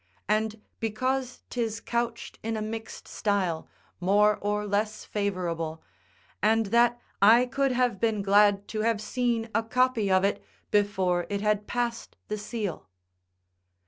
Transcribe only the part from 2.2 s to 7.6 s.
in a mixt style, more or less favourable, and that I